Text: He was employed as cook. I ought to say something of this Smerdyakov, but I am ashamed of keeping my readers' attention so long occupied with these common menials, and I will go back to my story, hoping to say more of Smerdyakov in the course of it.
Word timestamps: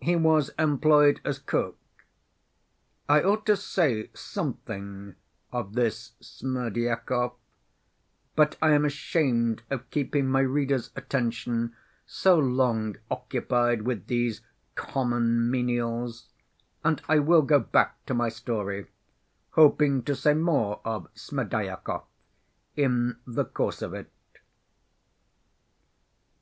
He 0.00 0.16
was 0.16 0.48
employed 0.58 1.20
as 1.22 1.38
cook. 1.38 1.76
I 3.10 3.20
ought 3.22 3.44
to 3.44 3.58
say 3.58 4.08
something 4.14 5.16
of 5.52 5.74
this 5.74 6.12
Smerdyakov, 6.18 7.34
but 8.34 8.56
I 8.62 8.70
am 8.70 8.86
ashamed 8.86 9.64
of 9.68 9.90
keeping 9.90 10.28
my 10.30 10.40
readers' 10.40 10.92
attention 10.96 11.76
so 12.06 12.38
long 12.38 12.96
occupied 13.10 13.82
with 13.82 14.06
these 14.06 14.40
common 14.76 15.50
menials, 15.50 16.24
and 16.82 17.02
I 17.06 17.18
will 17.18 17.42
go 17.42 17.58
back 17.60 18.02
to 18.06 18.14
my 18.14 18.30
story, 18.30 18.86
hoping 19.50 20.02
to 20.04 20.14
say 20.16 20.32
more 20.32 20.80
of 20.86 21.06
Smerdyakov 21.14 22.04
in 22.76 23.18
the 23.26 23.44
course 23.44 23.82
of 23.82 23.92
it. 23.92 24.10